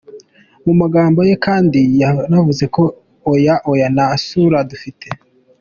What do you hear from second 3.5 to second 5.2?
Oya nta Sulah dufite.